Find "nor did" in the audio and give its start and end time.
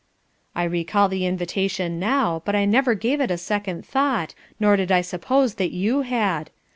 4.59-4.91